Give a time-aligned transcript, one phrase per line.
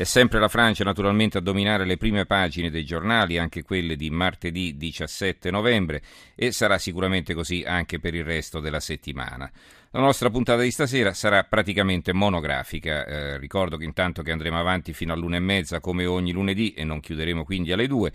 [0.00, 4.08] È sempre la Francia naturalmente a dominare le prime pagine dei giornali, anche quelle di
[4.08, 6.00] martedì 17 novembre,
[6.34, 9.52] e sarà sicuramente così anche per il resto della settimana.
[9.90, 13.04] La nostra puntata di stasera sarà praticamente monografica.
[13.04, 16.82] Eh, ricordo che intanto che andremo avanti fino all'una e mezza come ogni lunedì e
[16.82, 18.10] non chiuderemo quindi alle due.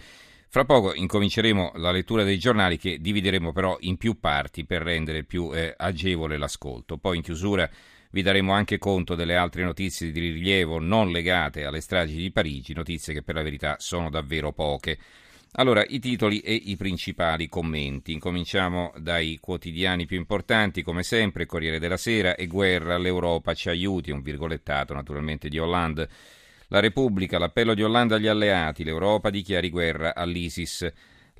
[0.47, 5.23] Fra poco incominceremo la lettura dei giornali che divideremo però in più parti per rendere
[5.23, 6.97] più eh, agevole l'ascolto.
[6.97, 7.69] Poi in chiusura
[8.15, 12.73] vi daremo anche conto delle altre notizie di rilievo non legate alle stragi di Parigi,
[12.73, 14.97] notizie che per la verità sono davvero poche.
[15.57, 18.13] Allora, i titoli e i principali commenti.
[18.13, 24.11] Incominciamo dai quotidiani più importanti, come sempre, Corriere della Sera e Guerra, l'Europa ci aiuti,
[24.11, 26.07] un virgolettato naturalmente di Hollande.
[26.69, 30.89] La Repubblica, l'appello di Hollande agli alleati, l'Europa dichiari guerra all'ISIS.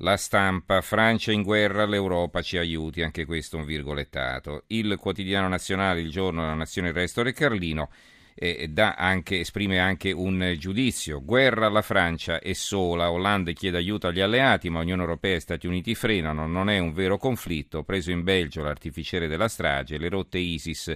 [0.00, 4.64] La stampa, Francia in guerra, l'Europa ci aiuti, anche questo un virgolettato.
[4.66, 7.88] Il quotidiano nazionale, il giorno della nazione, il resto del Carlino
[8.34, 11.22] eh, anche, esprime anche un giudizio.
[11.24, 15.66] Guerra alla Francia è sola, Hollande chiede aiuto agli alleati, ma Unione Europea e Stati
[15.66, 17.82] Uniti frenano, non è un vero conflitto.
[17.82, 20.94] Preso in Belgio l'artificiere della strage, le rotte ISIS,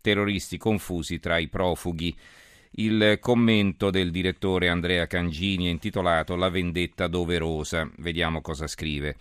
[0.00, 2.16] terroristi confusi tra i profughi.
[2.80, 7.90] Il commento del direttore Andrea Cangini intitolato La vendetta doverosa.
[7.96, 9.16] Vediamo cosa scrive.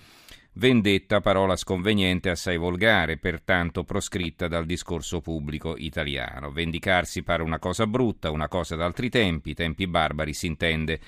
[0.54, 6.52] Vendetta, parola sconveniente assai volgare, pertanto proscritta dal discorso pubblico italiano.
[6.52, 11.00] Vendicarsi pare una cosa brutta, una cosa d'altri tempi, tempi barbari si intende.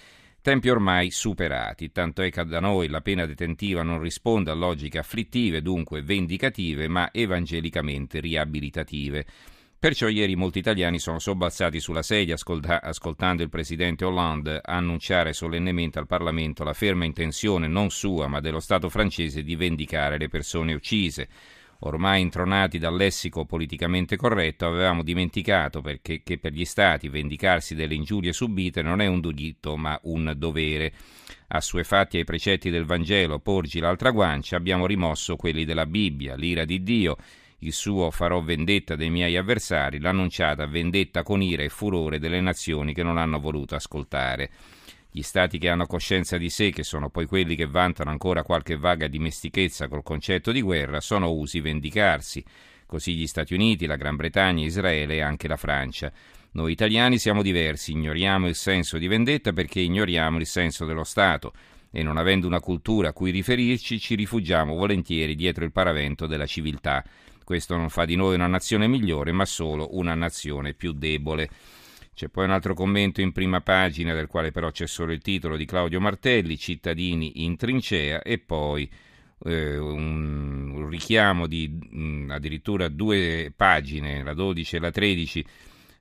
[0.42, 4.98] Tempi ormai superati, tanto è che da noi la pena detentiva non risponde a logiche
[4.98, 9.26] afflittive, dunque vendicative, ma evangelicamente riabilitative.
[9.80, 15.98] Perciò ieri molti italiani sono sobbalzati sulla sedia ascolta- ascoltando il presidente Hollande annunciare solennemente
[16.00, 20.74] al Parlamento la ferma intenzione non sua ma dello Stato francese di vendicare le persone
[20.74, 21.30] uccise.
[21.84, 27.94] Ormai intronati dal lessico politicamente corretto, avevamo dimenticato perché, che per gli Stati vendicarsi delle
[27.94, 30.92] ingiurie subite non è un diritto ma un dovere.
[31.48, 36.84] Assuefatti ai precetti del Vangelo, porgi l'altra guancia, abbiamo rimosso quelli della Bibbia, l'ira di
[36.84, 37.16] Dio
[37.60, 42.94] il suo farò vendetta dei miei avversari, l'annunciata vendetta con ira e furore delle nazioni
[42.94, 44.50] che non hanno voluto ascoltare.
[45.12, 48.78] Gli stati che hanno coscienza di sé, che sono poi quelli che vantano ancora qualche
[48.78, 52.44] vaga dimestichezza col concetto di guerra, sono usi vendicarsi.
[52.86, 56.12] Così gli Stati Uniti, la Gran Bretagna, Israele e anche la Francia.
[56.52, 61.54] Noi italiani siamo diversi, ignoriamo il senso di vendetta perché ignoriamo il senso dello Stato
[61.92, 66.46] e non avendo una cultura a cui riferirci ci rifugiamo volentieri dietro il paravento della
[66.46, 67.04] civiltà.
[67.50, 71.50] Questo non fa di noi una nazione migliore, ma solo una nazione più debole.
[72.14, 75.58] C'è poi un altro commento in prima pagina, del quale però c'è solo il titolo
[75.58, 78.88] di Claudio Martelli, Cittadini in trincea, e poi
[79.46, 85.46] eh, un, un, richiamo di mh, addirittura due pagine, la 12 e la 13,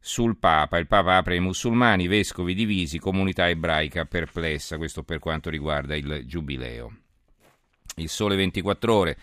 [0.00, 0.76] sul Papa.
[0.76, 6.24] Il Papa apre ai musulmani, vescovi divisi, comunità ebraica perplessa, questo per quanto riguarda il
[6.26, 6.94] Giubileo.
[7.96, 9.18] Il Sole 24 ore.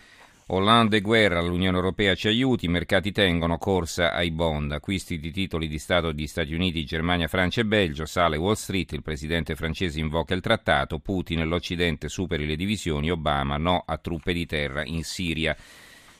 [0.48, 5.66] Hollande guerra, l'Unione Europea ci aiuti, i mercati tengono, corsa ai bond, acquisti di titoli
[5.66, 9.98] di Stato di Stati Uniti, Germania, Francia e Belgio, sale Wall Street, il presidente francese
[9.98, 14.84] invoca il trattato, Putin e l'Occidente superi le divisioni, Obama no a truppe di terra
[14.84, 15.56] in Siria.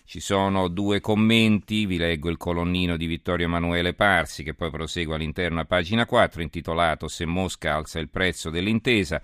[0.04, 5.14] Ci sono due commenti, vi leggo il colonnino di Vittorio Emanuele Parsi che poi prosegue
[5.14, 9.22] all'interno a pagina 4 intitolato Se Mosca alza il prezzo dell'intesa.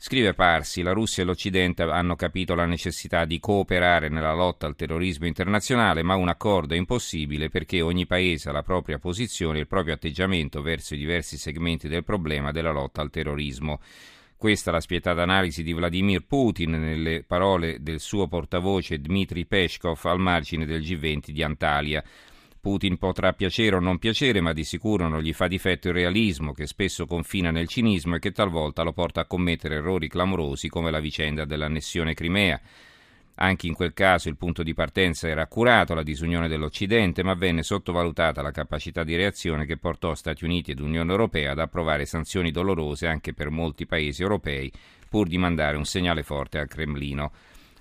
[0.00, 4.76] Scrive Parsi, la Russia e l'Occidente hanno capito la necessità di cooperare nella lotta al
[4.76, 9.62] terrorismo internazionale, ma un accordo è impossibile perché ogni paese ha la propria posizione e
[9.62, 13.80] il proprio atteggiamento verso i diversi segmenti del problema della lotta al terrorismo.
[14.36, 19.98] Questa è la spietata analisi di Vladimir Putin nelle parole del suo portavoce Dmitry Peskov
[20.04, 22.04] al margine del G20 di Antalya.
[22.68, 26.52] Putin potrà piacere o non piacere, ma di sicuro non gli fa difetto il realismo,
[26.52, 30.90] che spesso confina nel cinismo e che talvolta lo porta a commettere errori clamorosi come
[30.90, 32.60] la vicenda dell'annessione Crimea.
[33.36, 37.62] Anche in quel caso il punto di partenza era accurato, la disunione dell'Occidente, ma venne
[37.62, 42.50] sottovalutata la capacità di reazione che portò Stati Uniti ed Unione Europea ad approvare sanzioni
[42.50, 44.70] dolorose anche per molti paesi europei,
[45.08, 47.32] pur di mandare un segnale forte al Cremlino.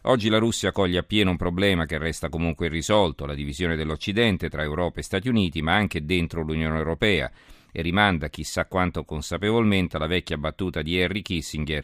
[0.09, 4.63] Oggi la Russia coglie appieno un problema che resta comunque irrisolto, la divisione dell'Occidente tra
[4.63, 7.29] Europa e Stati Uniti, ma anche dentro l'Unione Europea,
[7.73, 11.83] e rimanda chissà quanto consapevolmente alla vecchia battuta di Henry Kissinger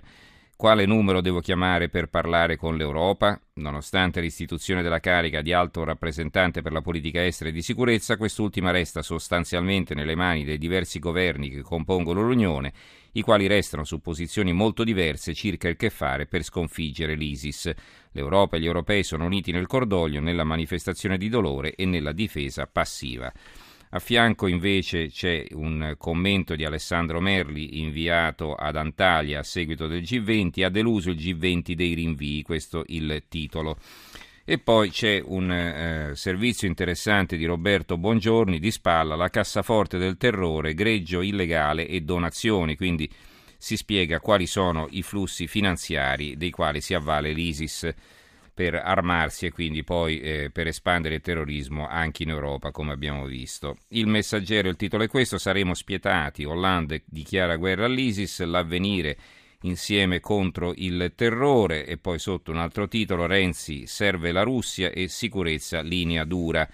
[0.64, 3.38] quale numero devo chiamare per parlare con l'Europa?
[3.56, 8.72] Nonostante l'istituzione della carica di alto rappresentante per la politica estera e di sicurezza, quest'ultima
[8.72, 12.72] resta sostanzialmente nelle mani dei diversi governi che compongono l'Unione,
[13.12, 17.70] i quali restano su posizioni molto diverse circa il che fare per sconfiggere l'ISIS.
[18.14, 22.68] L'Europa e gli europei sono uniti nel cordoglio, nella manifestazione di dolore e nella difesa
[22.68, 23.30] passiva.
[23.96, 30.02] A fianco invece c'è un commento di Alessandro Merli inviato ad Antalya a seguito del
[30.02, 33.78] G20, ha deluso il G20 dei rinvii, questo il titolo.
[34.44, 40.18] E poi c'è un eh, servizio interessante di Roberto Bongiorni di spalla, la cassaforte del
[40.18, 43.08] terrore, greggio illegale e donazioni, quindi
[43.60, 47.94] si spiega quali sono i flussi finanziari dei quali si avvale l'ISIS
[48.54, 53.26] per armarsi e quindi poi eh, per espandere il terrorismo anche in Europa, come abbiamo
[53.26, 53.78] visto.
[53.90, 59.18] Il messaggero, il titolo è questo, saremo spietati, Hollande dichiara guerra all'ISIS, l'avvenire
[59.64, 65.08] insieme contro il terrore e poi sotto un altro titolo Renzi serve la Russia e
[65.08, 66.68] sicurezza linea dura.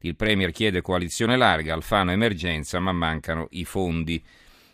[0.00, 4.22] Il Premier chiede coalizione larga, Alfano emergenza ma mancano i fondi.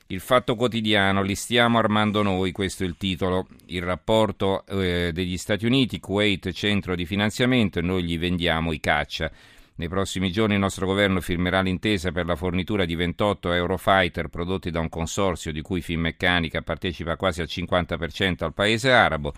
[0.09, 3.47] Il fatto quotidiano, li stiamo armando noi, questo è il titolo.
[3.67, 8.81] Il rapporto eh, degli Stati Uniti, Kuwait centro di finanziamento e noi gli vendiamo i
[8.81, 9.31] caccia.
[9.77, 14.71] Nei prossimi giorni il nostro governo firmerà l'intesa per la fornitura di 28 Eurofighter prodotti
[14.71, 19.33] da un consorzio di cui Finmeccanica partecipa quasi al 50% al paese arabo.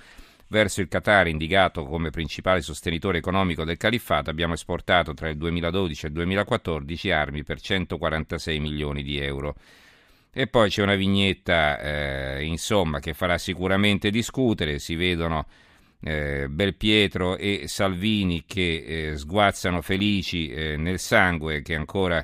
[0.48, 6.04] Verso il Qatar, indicato come principale sostenitore economico del califfato, abbiamo esportato tra il 2012
[6.04, 9.54] e il 2014 armi per 146 milioni di euro.
[10.38, 14.78] E poi c'è una vignetta, eh, insomma, che farà sicuramente discutere.
[14.78, 15.46] Si vedono
[16.02, 22.22] eh, Belpietro e Salvini che eh, sguazzano felici eh, nel sangue che ancora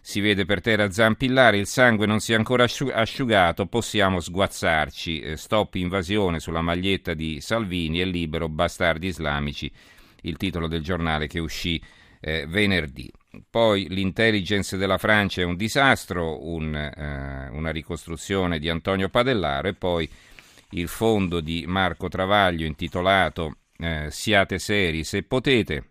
[0.00, 1.56] si vede per terra zampillare.
[1.56, 5.20] Il sangue non si è ancora asciugato, possiamo sguazzarci.
[5.20, 9.70] Eh, stop invasione sulla maglietta di Salvini e libero bastardi islamici.
[10.22, 11.80] Il titolo del giornale che uscì
[12.18, 13.08] eh, venerdì.
[13.54, 19.74] Poi l'intelligence della Francia è un disastro, un, eh, una ricostruzione di Antonio Padellaro e
[19.74, 20.10] poi
[20.70, 25.90] il fondo di Marco Travaglio intitolato eh, Siate seri se potete.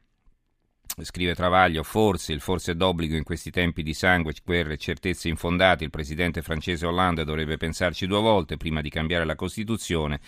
[1.03, 5.85] Scrive Travaglio, forse, il forse d'obbligo in questi tempi di sangue, guerre e certezze infondate,
[5.85, 10.19] il presidente francese Hollande dovrebbe pensarci due volte prima di cambiare la Costituzione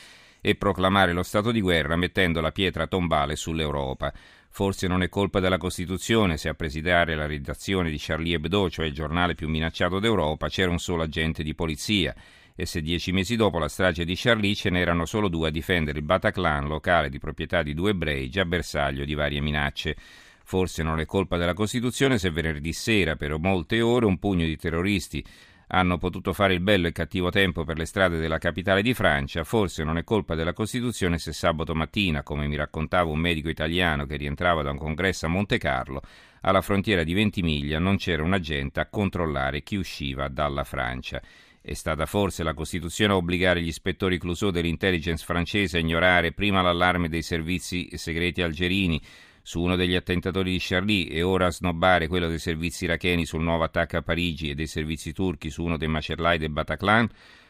[0.48, 4.14] e proclamare lo stato di guerra mettendo la pietra tombale sull'Europa.
[4.48, 8.86] Forse non è colpa della Costituzione se a presidiare la redazione di Charlie Hebdo, cioè
[8.86, 12.14] il giornale più minacciato d'Europa, c'era un solo agente di polizia
[12.56, 15.98] e se dieci mesi dopo la strage di Charlie ce n'erano solo due a difendere
[15.98, 19.96] il Bataclan, locale di proprietà di due ebrei, già bersaglio di varie minacce.
[20.44, 24.58] Forse non è colpa della Costituzione se venerdì sera, per molte ore, un pugno di
[24.58, 25.26] terroristi
[25.68, 29.44] hanno potuto fare il bello e cattivo tempo per le strade della capitale di Francia,
[29.44, 34.06] forse non è colpa della Costituzione se sabato mattina, come mi raccontava un medico italiano
[34.06, 36.02] che rientrava da un congresso a Monte Carlo,
[36.42, 41.22] alla frontiera di Ventimiglia non c'era un agente a controllare chi usciva dalla Francia.
[41.60, 46.62] È stata forse la Costituzione a obbligare gli ispettori Clouseau dell'intelligence francese a ignorare prima
[46.62, 49.02] l'allarme dei servizi segreti algerini
[49.46, 53.64] su uno degli attentatori di Charlie e ora snobbare quello dei servizi iracheni sul nuovo
[53.64, 57.08] attacco a Parigi e dei servizi turchi su uno dei macellai del Bataclan?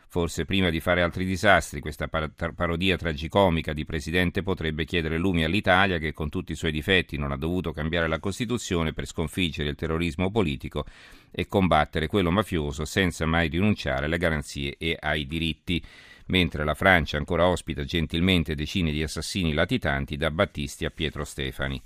[0.10, 5.46] Forse prima di fare altri disastri, questa par- parodia tragicomica di presidente potrebbe chiedere lumi
[5.46, 9.70] all'Italia che con tutti i suoi difetti non ha dovuto cambiare la Costituzione per sconfiggere
[9.70, 10.86] il terrorismo politico
[11.32, 15.82] e combattere quello mafioso senza mai rinunciare alle garanzie e ai diritti
[16.28, 21.82] mentre la Francia ancora ospita gentilmente decine di assassini latitanti da Battisti a Pietro Stefani.